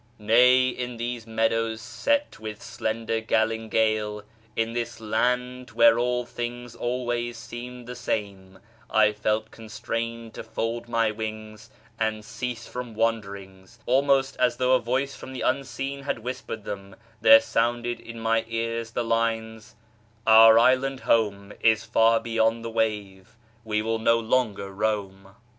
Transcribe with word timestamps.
"Nay, 0.17 0.69
in 0.69 0.97
these 0.97 1.27
"meadows 1.27 1.79
set 1.79 2.39
with 2.39 2.59
slender 2.59 3.21
galingale," 3.21 4.23
in 4.55 4.73
this" 4.73 4.99
laud 4.99 5.73
where 5.73 5.99
all 5.99 6.25
things 6.25 6.75
always 6.75 7.37
seemed 7.37 7.85
the 7.85 7.95
same," 7.95 8.57
I 8.89 9.13
felt 9.13 9.51
con 9.51 9.69
strained 9.69 10.33
to" 10.33 10.43
fold 10.55 10.89
my 10.89 11.11
wings, 11.11 11.69
and 11.99 12.25
cease 12.25 12.65
from 12.67 12.95
wanderings"; 12.95 13.77
almost 13.85 14.35
as 14.37 14.57
though 14.57 14.73
a 14.73 14.79
voice 14.79 15.13
from 15.15 15.33
the 15.33 15.41
unseen 15.41 16.01
had 16.01 16.17
whispered 16.17 16.63
them, 16.63 16.95
there 17.21 17.39
sounded 17.39 17.99
in 17.99 18.19
my 18.19 18.43
ears 18.47 18.89
the 18.93 19.03
lines 19.03 19.75
—"Our 20.25 20.57
island 20.57 21.01
home 21.01 21.53
Is 21.61 21.85
far 21.85 22.19
beyond 22.19 22.65
the 22.65 22.71
wave; 22.71 23.35
we 23.63 23.83
will 23.83 23.99
no 23.99 24.17
longer 24.19 24.71
roam." 24.71 25.35